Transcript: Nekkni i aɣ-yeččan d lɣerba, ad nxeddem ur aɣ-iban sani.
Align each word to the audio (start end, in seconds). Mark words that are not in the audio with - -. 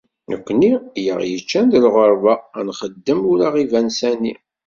Nekkni 0.31 0.71
i 0.99 1.03
aɣ-yeččan 1.13 1.65
d 1.73 1.75
lɣerba, 1.85 2.33
ad 2.57 2.63
nxeddem 2.69 3.19
ur 3.31 3.39
aɣ-iban 3.47 3.87
sani. 3.99 4.33